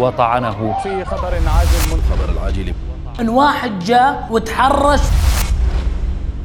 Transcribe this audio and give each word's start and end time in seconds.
وطعنه. 0.00 0.76
في 0.82 1.04
خبر 1.04 1.34
عاجل 1.34 2.02
خبر 2.10 2.32
العاجل. 2.32 2.74
إن 3.20 3.28
واحد 3.28 3.78
جاء 3.78 4.28
وتحرش. 4.30 5.00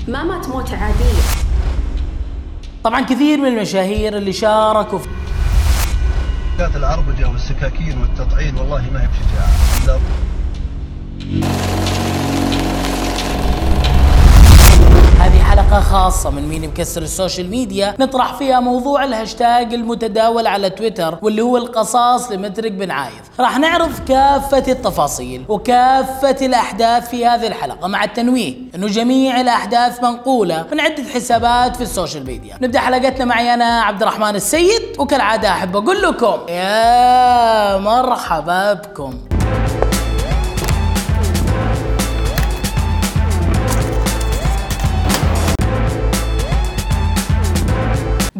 ما 0.07 0.23
مات 0.23 0.49
موتة 0.49 0.83
عادية. 0.83 1.23
طبعا 2.83 3.01
كثير 3.01 3.37
من 3.37 3.47
المشاهير 3.47 4.17
اللي 4.17 4.33
شاركوا 4.33 4.99
في 4.99 5.07
العربجة 6.75 7.29
والسكاكين 7.29 8.01
والتطعين. 8.01 8.57
والله 8.57 8.85
ما 8.93 9.01
هي 9.01 9.07
بشجاعة 9.07 9.87
لا 9.87 9.99
هذه 15.19 15.43
حلقة 15.69 15.81
خاصة 15.81 16.29
من 16.29 16.47
مين 16.47 16.67
مكسر 16.67 17.01
ال 17.01 17.08
social 17.08 17.49
media 17.49 17.95
نطرح 17.99 18.33
فيها 18.33 18.59
موضوع 18.59 19.03
الهاشتاج 19.03 19.73
المتداول 19.73 20.47
على 20.47 20.69
تويتر 20.69 21.19
واللي 21.21 21.41
هو 21.41 21.57
القصاص 21.57 22.31
لمترك 22.31 22.71
بن 22.71 22.91
عايض. 22.91 23.13
راح 23.39 23.59
نعرض 23.59 23.91
كافة 24.07 24.71
التفاصيل 24.71 25.45
وكافة 25.49 26.45
الأحداث 26.45 27.09
في 27.09 27.25
هذه 27.25 27.47
الحلقة 27.47 27.87
مع 27.87 28.03
التنويه 28.03 28.55
أنه 28.75 28.87
جميع 28.87 29.41
الأحداث 29.41 30.03
منقولة 30.03 30.65
من 30.71 30.79
عدة 30.79 31.03
حسابات 31.13 31.75
في 31.75 31.81
السوشيال 31.81 32.25
ميديا. 32.25 32.57
نبدأ 32.61 32.79
حلقتنا 32.79 33.25
معي 33.25 33.53
أنا 33.53 33.81
عبد 33.81 34.01
الرحمن 34.01 34.35
السيد 34.35 34.81
وكالعادة 34.99 35.49
أحب 35.49 35.75
أقول 35.75 36.01
لكم 36.01 36.37
يا 36.49 37.77
مرحبا 37.77 38.73
بكم. 38.73 39.28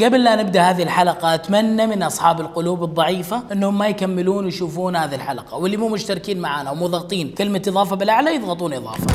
قبل 0.02 0.24
لا 0.24 0.36
نبدأ 0.36 0.62
هذه 0.62 0.84
الحلقة 0.84 1.34
أتمنى 1.36 1.88
من 1.88 2.04
أصحاب 2.04 2.42
القلوب 2.42 2.84
الضعيفة 2.84 3.44
أنهم 3.52 3.78
ما 3.78 3.88
يكملون 3.88 4.48
يشوفون 4.48 4.96
هذه 4.96 5.16
الحلقة 5.16 5.58
واللي 5.58 5.78
مو 5.78 5.90
مشتركين 5.90 6.40
معنا 6.40 6.72
ومو 6.72 6.88
ضاغطين 6.88 7.30
كلمة 7.30 7.62
إضافة 7.68 7.96
بالأعلى 7.96 8.36
يضغطون 8.36 8.74
إضافة. 8.74 9.08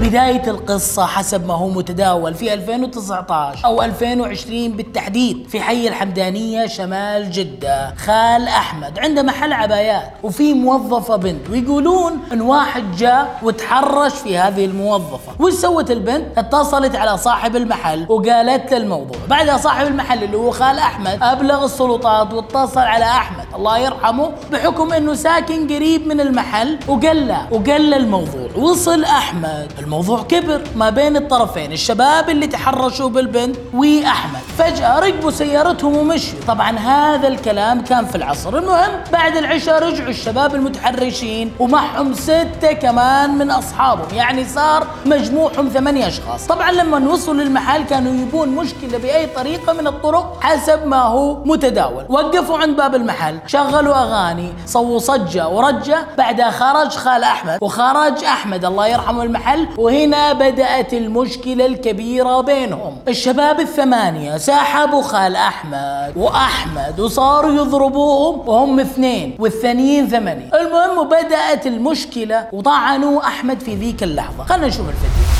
بداية 0.00 0.50
القصة 0.50 1.06
حسب 1.06 1.46
ما 1.46 1.54
هو 1.54 1.68
متداول 1.68 2.34
في 2.34 2.54
2019 2.54 3.64
أو 3.66 3.82
2020 3.82 4.68
بالتحديد 4.72 5.46
في 5.48 5.60
حي 5.60 5.88
الحمدانية 5.88 6.66
شمال 6.66 7.30
جدة 7.30 7.94
خال 7.94 8.48
أحمد 8.48 8.98
عنده 8.98 9.22
محل 9.22 9.52
عبايات 9.52 10.10
وفي 10.22 10.54
موظفة 10.54 11.16
بنت 11.16 11.50
ويقولون 11.50 12.18
إن 12.32 12.40
واحد 12.40 12.96
جاء 12.96 13.38
وتحرش 13.42 14.12
في 14.12 14.38
هذه 14.38 14.64
الموظفة. 14.64 15.32
وش 15.40 15.52
سوت 15.52 15.90
البنت؟ 15.90 16.38
اتصلت 16.38 16.96
على 16.96 17.18
صاحب 17.18 17.56
المحل 17.56 18.06
وقالت 18.08 18.72
له 18.72 18.76
الموضوع. 18.76 19.16
بعدها 19.28 19.56
صاحب 19.56 19.86
المحل 19.86 20.24
اللي 20.24 20.36
هو 20.36 20.50
خال 20.50 20.78
أحمد 20.78 21.18
أبلغ 21.22 21.64
السلطات 21.64 22.32
واتصل 22.34 22.80
على 22.80 23.04
أحمد 23.04 23.44
الله 23.54 23.78
يرحمه 23.78 24.30
بحكم 24.52 24.92
إنه 24.92 25.14
ساكن 25.14 25.66
قريب 25.74 26.06
من 26.06 26.20
المحل 26.20 26.78
وقال 26.88 27.28
له 27.28 27.46
وقال 27.52 27.90
له 27.90 27.96
الموضوع. 27.96 28.48
وصل 28.56 29.04
أحمد 29.04 29.51
الموضوع 29.78 30.22
كبر 30.22 30.62
ما 30.76 30.90
بين 30.90 31.16
الطرفين 31.16 31.72
الشباب 31.72 32.30
اللي 32.30 32.46
تحرشوا 32.46 33.08
بالبنت 33.08 33.56
وأحمد. 33.74 34.40
فجأة 34.58 34.98
ركبوا 34.98 35.30
سيارتهم 35.30 35.96
ومشوا 35.96 36.38
طبعا 36.48 36.78
هذا 36.78 37.28
الكلام 37.28 37.80
كان 37.84 38.06
في 38.06 38.14
العصر. 38.14 38.58
المهم 38.58 38.90
بعد 39.12 39.36
العشاء 39.36 39.82
رجعوا 39.82 40.08
الشباب 40.08 40.54
المتحرشين 40.54 41.52
ومعهم 41.58 42.14
ستة 42.14 42.72
كمان 42.72 43.38
من 43.38 43.50
أصحابهم. 43.50 44.14
يعني 44.14 44.44
صار 44.44 44.86
مجموعهم 45.06 45.68
ثمانية 45.68 46.08
أشخاص. 46.08 46.46
طبعا 46.46 46.72
لما 46.72 47.12
وصلوا 47.12 47.44
للمحل 47.44 47.82
كانوا 47.82 48.12
يبون 48.12 48.48
مشكلة 48.48 48.98
بأي 48.98 49.26
طريقة 49.26 49.72
من 49.72 49.86
الطرق 49.86 50.38
حسب 50.40 50.86
ما 50.86 51.02
هو 51.02 51.44
متداول. 51.44 52.04
وقفوا 52.08 52.58
عند 52.58 52.76
باب 52.76 52.94
المحل 52.94 53.38
شغلوا 53.46 53.94
أغاني 53.94 54.52
سووا 54.66 54.98
صجة 54.98 55.48
ورجة. 55.48 56.06
بعدها 56.18 56.50
خرج 56.50 56.90
خال 56.90 57.24
أحمد 57.24 57.58
وخرج 57.60 58.24
أحمد 58.24 58.64
الله 58.64 58.86
يرحمه 58.86 59.22
المحل 59.22 59.41
وهنا 59.78 60.32
بدأت 60.32 60.94
المشكلة 60.94 61.66
الكبيرة 61.66 62.40
بينهم. 62.40 62.98
الشباب 63.08 63.60
الثمانية 63.60 64.36
سحبوا 64.36 65.02
خال 65.02 65.36
أحمد 65.36 66.12
وأحمد 66.16 67.00
وصاروا 67.00 67.52
يضربوهم 67.52 68.48
وهم 68.48 68.80
اثنين 68.80 69.36
والثانيين 69.38 70.08
ثمانية. 70.08 70.50
المهم 70.54 71.08
بدأت 71.08 71.66
المشكلة 71.66 72.48
وطعنوا 72.52 73.26
أحمد 73.26 73.60
في 73.60 73.74
ذيك 73.74 74.02
اللحظة. 74.02 74.44
خلنا 74.44 74.66
نشوف 74.66 74.86
الفيديو. 74.88 75.32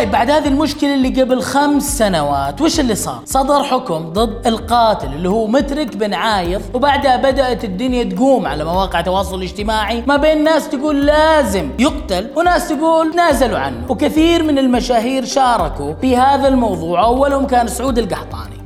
طيب 0.00 0.10
بعد 0.10 0.30
هذه 0.30 0.48
المشكلة 0.48 0.94
اللي 0.94 1.22
قبل 1.22 1.42
خمس 1.42 1.98
سنوات 1.98 2.60
وش 2.60 2.80
اللي 2.80 2.94
صار؟ 2.94 3.20
صدر 3.24 3.62
حكم 3.62 3.98
ضد 3.98 4.46
القاتل 4.46 5.06
اللي 5.06 5.28
هو 5.28 5.46
مترك 5.46 5.96
بن 5.96 6.14
عايض 6.14 6.62
وبعدها 6.74 7.16
بدأت 7.16 7.64
الدنيا 7.64 8.04
تقوم 8.04 8.46
على 8.46 8.64
مواقع 8.64 9.00
التواصل 9.00 9.38
الاجتماعي 9.38 10.02
ما 10.06 10.16
بين 10.16 10.44
ناس 10.44 10.68
تقول 10.68 11.06
لازم 11.06 11.70
يقتل 11.78 12.30
وناس 12.36 12.68
تقول 12.68 13.16
نازلوا 13.16 13.58
عنه. 13.58 13.84
وكثير 13.88 14.42
من 14.42 14.58
المشاهير 14.58 15.24
شاركوا 15.24 15.94
في 15.94 16.16
هذا 16.16 16.48
الموضوع 16.48 17.04
أولهم 17.04 17.46
كان 17.46 17.68
سعود 17.68 17.98
القحطاني. 17.98 18.64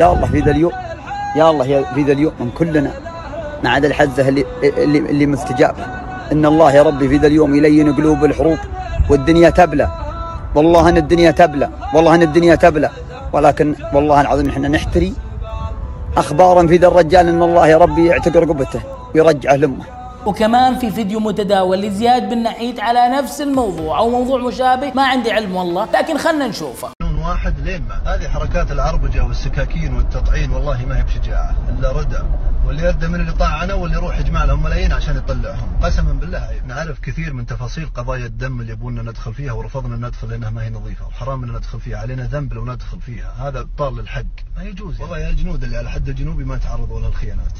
يا 0.00 0.12
الله 0.12 0.26
في 0.26 0.40
ذا 0.40 0.50
اليوم 0.50 0.72
يا 1.36 1.50
الله 1.50 1.84
في 1.94 2.02
ذا 2.02 2.12
اليوم 2.12 2.32
من 2.40 2.50
كلنا. 2.50 2.92
ما 3.64 3.70
عدا 3.70 3.88
الحزة 3.88 4.28
اللي 4.28 4.44
اللي, 4.62 4.98
اللي 4.98 5.26
مستجابه 5.26 5.86
إن 6.32 6.46
الله 6.46 6.72
يا 6.72 6.82
ربي 6.82 7.08
في 7.08 7.16
ذا 7.16 7.26
اليوم 7.26 7.54
يلين 7.54 7.92
قلوب 7.92 8.24
الحروب 8.24 8.58
والدنيا 9.10 9.50
تبلى. 9.50 10.07
والله 10.58 10.88
أن 10.88 10.96
الدنيا 10.96 11.30
تبلى 11.30 11.68
والله 11.94 12.14
أن 12.14 12.22
الدنيا 12.22 12.54
تبلى. 12.54 12.90
ولكن 13.32 13.74
والله 13.94 14.20
العظيم 14.20 14.48
إحنا 14.48 14.68
نحتري 14.68 15.12
أخبارا 16.16 16.66
في 16.66 16.76
ذا 16.76 16.88
الرجال 16.88 17.28
إن 17.28 17.42
الله 17.42 17.64
يا 17.72 17.76
ربي 17.84 18.06
يعتق 18.06 18.36
رقبته 18.36 18.80
ويرجعه 19.14 19.56
لأمه. 19.56 19.84
وكمان 20.26 20.74
في 20.80 20.90
فيديو 20.90 21.20
متداول 21.20 21.78
لزياد 21.78 22.28
بن 22.30 22.38
نحيت 22.42 22.80
على 22.80 23.08
نفس 23.16 23.40
الموضوع 23.40 23.98
أو 23.98 24.10
موضوع 24.10 24.38
مشابه 24.38 24.92
ما 24.94 25.04
عندي 25.12 25.30
علم 25.32 25.56
والله 25.56 25.84
لكن 25.94 26.18
خلنا 26.18 26.46
نشوفه. 26.46 26.97
واحد 27.28 27.60
لين 27.60 27.82
ما 27.88 28.14
هذه 28.14 28.28
حركات 28.28 28.72
العربجة 28.72 29.24
والسكاكين 29.24 29.94
والتطعين 29.94 30.50
والله 30.50 30.86
ما 30.86 30.98
هي 30.98 31.02
بشجاعة 31.02 31.56
إلا 31.68 31.92
ردى 31.92 32.18
واللي 32.64 32.82
يردى 32.82 33.08
من 33.08 33.20
اللي 33.20 33.32
طاعنه 33.32 33.74
واللي 33.74 33.96
يروح 33.96 34.18
يجمع 34.18 34.44
لهم 34.44 34.62
ملايين 34.62 34.92
عشان 34.92 35.16
يطلعهم. 35.16 35.80
قسما 35.82 36.12
بالله 36.12 36.60
نعرف 36.66 37.00
كثير 37.00 37.32
من 37.32 37.46
تفاصيل 37.46 37.86
قضايا 37.86 38.26
الدم 38.26 38.60
اللي 38.60 38.72
يبونا 38.72 39.02
ندخل 39.02 39.34
فيها 39.34 39.52
ورفضنا 39.52 40.08
ندخل 40.08 40.28
لأنها 40.28 40.50
ما 40.50 40.62
هي 40.62 40.70
نظيفة 40.70 41.06
وحرام 41.06 41.44
ان 41.44 41.50
ندخل 41.50 41.80
فيها 41.80 41.98
علينا 41.98 42.26
ذنب 42.26 42.54
لو 42.54 42.64
ندخل 42.64 43.00
فيها. 43.00 43.48
هذا 43.48 43.60
ابطال 43.60 43.96
للحق 43.96 44.24
ما 44.56 44.62
يجوز 44.62 45.00
والله 45.00 45.18
يا 45.18 45.30
الجنود 45.30 45.64
اللي 45.64 45.76
على 45.76 45.90
حد 45.90 46.08
الجنوبي 46.08 46.44
ما 46.44 46.56
تعرضوا 46.56 47.00
للخيانات. 47.00 47.58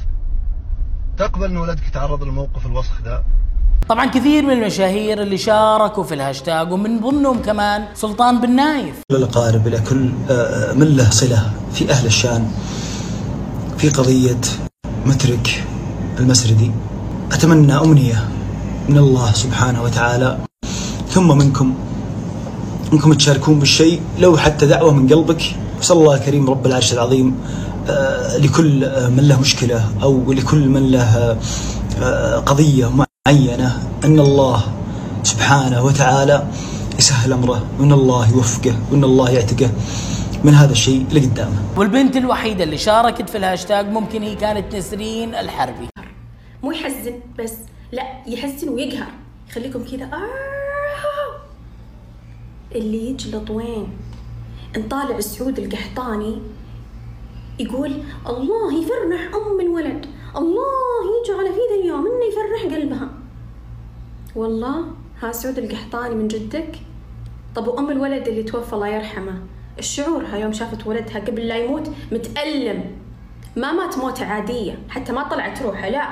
تقبل 1.16 1.50
إن 1.50 1.56
ولدك 1.56 1.86
يتعرض 1.86 2.22
للموقف 2.22 2.66
الوسخ 2.66 3.02
ذا؟ 3.02 3.24
طبعا 3.88 4.06
كثير 4.06 4.46
من 4.46 4.52
المشاهير 4.52 5.22
اللي 5.22 5.38
شاركوا 5.38 6.04
في 6.04 6.14
الهاشتاج 6.14 6.72
ومن 6.72 7.00
ضمنهم 7.00 7.42
كمان 7.42 7.84
سلطان 7.94 8.40
بن 8.40 8.50
نايف. 8.50 8.94
الأقارب 9.10 9.66
إلى 9.66 9.80
كل 9.80 10.10
آه، 10.30 10.72
من 10.72 10.96
له 10.96 11.10
صلة 11.10 11.50
في 11.72 11.90
أهل 11.90 12.06
الشان 12.06 12.50
في 13.78 13.88
قضية 13.88 14.40
مترك 15.06 15.64
المسردي. 16.18 16.70
أتمنى 17.32 17.72
أمنية 17.72 18.28
من 18.88 18.98
الله 18.98 19.32
سبحانه 19.32 19.82
وتعالى. 19.82 20.38
ثم 21.08 21.38
منكم 21.38 21.74
انكم 22.92 23.12
تشاركون 23.12 23.58
بالشيء 23.58 24.00
لو 24.18 24.36
حتى 24.36 24.66
دعوة 24.66 24.92
من 24.92 25.08
قلبك. 25.08 25.42
وصلى 25.80 26.00
الله 26.00 26.14
الكريم 26.14 26.50
رب 26.50 26.66
العرش 26.66 26.92
العظيم 26.92 27.34
آه، 27.88 28.36
لكل 28.36 28.84
آه، 28.84 29.08
من 29.08 29.28
له 29.28 29.40
مشكلة 29.40 29.84
أو 30.02 30.32
لكل 30.32 30.68
من 30.68 30.90
له 30.90 31.36
آه، 32.02 32.36
قضية. 32.36 32.90
معينه 33.28 33.82
أن 34.04 34.20
الله 34.20 34.60
سبحانه 35.22 35.84
وتعالى 35.84 36.48
يسهل 36.98 37.32
أمره 37.32 37.66
وأن 37.80 37.92
الله 37.92 38.30
يوفقه 38.30 38.76
وأن 38.92 39.04
الله 39.04 39.30
يعتقه 39.30 39.70
من 40.44 40.54
هذا 40.54 40.72
الشيء 40.72 41.06
اللي 41.08 41.20
قدامه. 41.20 41.56
والبنت 41.76 42.16
الوحيدة 42.16 42.64
اللي 42.64 42.78
شاركت 42.78 43.30
في 43.30 43.38
الهاشتاج 43.38 43.86
ممكن 43.86 44.22
هي 44.22 44.34
كانت 44.34 44.76
نسرين 44.76 45.34
الحربي 45.34 45.88
مو 46.62 46.72
يحزن 46.72 47.20
بس 47.38 47.52
لا 47.92 48.02
يحزن 48.26 48.68
ويقهر 48.68 49.12
يخليكم 49.50 49.84
كذا 49.84 50.04
آه. 50.04 50.28
اللي 52.74 53.10
يجلط 53.10 53.50
وين 53.50 53.88
نطالع 54.76 55.20
سعود 55.20 55.58
القحطاني 55.58 56.38
يقول 57.58 57.92
الله 58.26 58.74
يفرح 58.80 59.20
أم 59.34 59.60
الولد 59.60 60.06
الله 60.36 60.88
يجعل 61.18 61.46
في 61.46 61.60
ذا 61.70 61.80
اليوم 61.82 62.06
انه 62.06 62.24
يفرح 62.24 62.74
قلبها 62.76 63.17
والله 64.38 64.84
ها 65.22 65.32
سعود 65.32 65.58
القحطاني 65.58 66.14
من 66.14 66.28
جدك؟ 66.28 66.78
طب 67.56 67.68
وأم 67.68 67.90
الولد 67.90 68.28
اللي 68.28 68.42
توفى 68.42 68.72
الله 68.72 68.88
يرحمه؟ 68.88 69.42
الشعورها 69.78 70.36
يوم 70.36 70.52
شافت 70.52 70.86
ولدها 70.86 71.18
قبل 71.18 71.48
لا 71.48 71.56
يموت 71.56 71.90
متألم. 72.12 72.84
ما 73.56 73.72
مات 73.72 73.98
موتة 73.98 74.26
عادية 74.26 74.78
حتى 74.88 75.12
ما 75.12 75.28
طلعت 75.28 75.62
روحه 75.62 75.88
لا. 75.88 76.08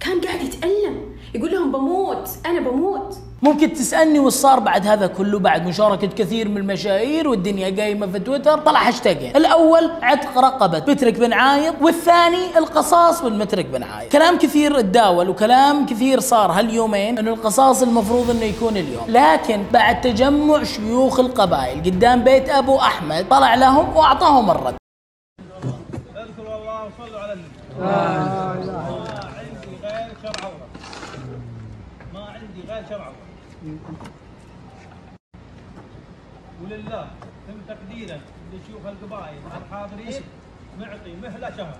كان 0.00 0.20
قاعد 0.20 0.42
يتألم 0.42 1.00
يقول 1.34 1.52
لهم 1.52 1.72
بموت 1.72 2.28
أنا 2.46 2.70
بموت. 2.70 3.16
ممكن 3.42 3.72
تسألني 3.72 4.18
وش 4.18 4.32
صار 4.32 4.60
بعد 4.60 4.86
هذا 4.86 5.06
كله؟ 5.06 5.38
بعد 5.38 5.66
مشاركة 5.66 6.06
كثير 6.06 6.48
من 6.48 6.56
المشاهير 6.56 7.28
والدنيا 7.28 7.82
قايمة 7.82 8.06
في 8.06 8.18
تويتر. 8.18 8.58
طلع 8.58 8.88
هاشتاجين 8.88 9.36
الأول 9.36 9.90
عتق 10.02 10.38
رقبة 10.38 10.78
مترك 10.88 11.18
بن 11.18 11.32
عايض 11.32 11.74
والثاني 11.80 12.58
القصاص 12.58 13.24
من 13.24 13.38
مترك 13.38 13.66
بن 13.66 13.82
عايض. 13.82 14.10
كلام 14.12 14.38
كثير 14.38 14.80
تداول 14.80 15.28
وكلام 15.28 15.86
كثير 15.86 16.20
صار 16.20 16.52
هاليومين 16.52 17.18
إنه 17.18 17.30
القصاص 17.30 17.82
المفروض 17.82 18.30
إنه 18.30 18.44
يكون 18.44 18.76
اليوم. 18.76 19.04
لكن 19.08 19.62
بعد 19.72 20.00
تجمع 20.00 20.62
شيوخ 20.62 21.20
القبائل 21.20 21.80
قدام 21.80 22.24
بيت 22.24 22.48
أبو 22.48 22.78
أحمد 22.78 23.28
طلع 23.28 23.54
لهم 23.54 23.96
وأعطاهم 23.96 24.50
الرد. 24.50 24.74
اذكروا 26.16 26.54
الله 26.56 26.84
وصلوا 26.84 27.20
على 27.20 27.32
النبي. 27.32 27.50
ما 27.80 27.94
عندي 29.38 29.76
غير 29.82 30.10
شرع 30.22 30.50
ما 32.14 32.20
عندي 32.20 32.62
غير 32.68 32.84
شرع 32.88 33.08
ولله 36.62 37.10
تم 37.48 37.58
تقديرا 37.68 38.20
لشيوخ 38.52 38.84
القبائل. 38.86 39.38
الحاضرين 39.56 40.22
معطي 40.78 41.12
مهلة 41.22 41.56
شهر. 41.56 41.76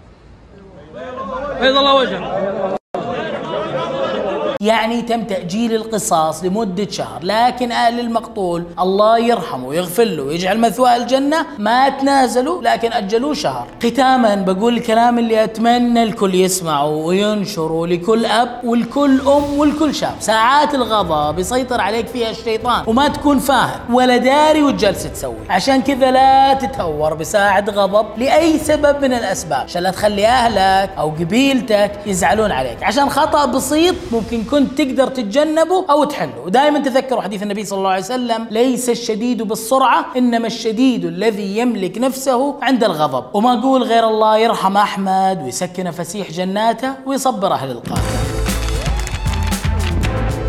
يعني 4.60 5.02
تم 5.02 5.24
تأجيل 5.24 5.74
القصاص 5.74 6.44
لمدة 6.44 6.90
شهر 6.90 7.20
لكن 7.22 7.72
أهل 7.72 8.00
المقتول 8.00 8.64
الله 8.80 9.18
يرحمه 9.18 9.66
ويغفر 9.66 10.04
له 10.04 10.22
ويجعل 10.22 10.58
مثواه 10.58 10.96
الجنة 10.96 11.46
ما 11.58 11.88
تنازلوا 11.88 12.62
لكن 12.62 12.92
أجلوه 12.92 13.34
شهر. 13.34 13.66
ختاما 13.82 14.34
بقول 14.34 14.76
الكلام 14.76 15.18
اللي 15.18 15.44
أتمنى 15.44 16.02
الكل 16.02 16.34
يسمعه 16.34 16.86
وينشره 16.86 17.86
لكل 17.86 18.26
أب 18.26 18.60
ولكل 18.64 19.20
أم 19.20 19.58
ولكل 19.58 19.94
شاب. 19.94 20.14
ساعات 20.20 20.74
الغضب 20.74 21.38
يسيطر 21.38 21.80
عليك 21.80 22.06
فيها 22.06 22.30
الشيطان 22.30 22.84
وما 22.86 23.08
تكون 23.08 23.38
فاهم 23.38 23.94
ولا 23.94 24.16
داري 24.16 24.72
جالس 24.72 25.02
تسوي. 25.02 25.34
عشان 25.50 25.82
كذا 25.82 26.10
لا 26.10 26.54
تتهور 26.54 27.14
بساعة 27.14 27.64
غضب 27.70 28.06
لأي 28.18 28.58
سبب 28.58 29.04
من 29.04 29.12
الأسباب. 29.12 29.60
عشان 29.60 29.82
لا 29.82 29.90
تخلي 29.90 30.26
أهلك 30.26 30.90
أو 30.98 31.10
قبيلتك 31.10 31.92
يزعلون 32.06 32.52
عليك. 32.52 32.82
عشان 32.82 33.10
خطأ 33.10 33.46
بسيط 33.46 33.94
ممكن 34.12 34.49
كنت 34.50 34.82
تقدر 34.82 35.06
تتجنبه 35.06 35.84
أو 35.90 36.04
تحله. 36.04 36.40
ودائما 36.44 36.78
تذكروا 36.78 37.22
حديث 37.22 37.42
النبي 37.42 37.64
صلى 37.64 37.78
الله 37.78 37.90
عليه 37.90 38.04
وسلم 38.04 38.46
ليس 38.50 38.88
الشديد 38.88 39.42
بالسرعة 39.42 40.06
إنما 40.16 40.46
الشديد 40.46 41.04
الذي 41.04 41.58
يملك 41.58 41.98
نفسه 41.98 42.54
عند 42.62 42.84
الغضب. 42.84 43.24
وما 43.34 43.58
أقول 43.58 43.82
غير 43.82 44.08
الله 44.08 44.38
يرحم 44.38 44.76
أحمد 44.76 45.42
ويسكن 45.42 45.90
فسيح 45.90 46.30
جناته 46.30 46.94
ويصبر 47.06 47.52
أهل 47.52 47.70
القاهرة. 47.70 48.20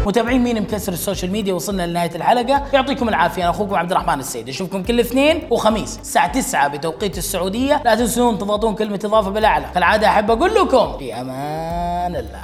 متابعين 0.06 0.44
مين 0.44 0.62
مكسر 0.62 0.94
السوشيال 0.94 1.32
ميديا؟ 1.32 1.54
وصلنا 1.54 1.88
لنهاية 1.88 2.16
الحلقة. 2.16 2.64
يعطيكم 2.74 3.10
العافية. 3.10 3.42
أنا 3.42 3.52
أخوكم 3.52 3.76
عبد 3.76 3.92
الرحمن 3.92 4.20
السيد. 4.20 4.50
أشوفكم 4.50 4.84
كل 4.84 5.00
اثنين 5.00 5.48
وخميس 5.50 6.00
الساعة 6.02 6.32
9 6.32 6.68
بتوقيت 6.68 7.18
السعودية. 7.18 7.82
لا 7.86 7.96
تنسون 7.96 8.38
تضغطون 8.38 8.76
كلمة 8.76 9.00
إضافة 9.06 9.30
بالأعلى. 9.30 9.66
كالعادة 9.74 10.08
أحب 10.08 10.32
أقول 10.32 10.56
لكم 10.56 10.98
في 10.98 11.14
أمان 11.22 12.16
الله. 12.16 12.40